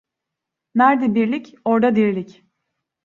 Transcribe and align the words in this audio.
Nerde 0.75 1.15
birlik, 1.15 1.55
orda 1.65 1.95
dirlik. 1.95 2.43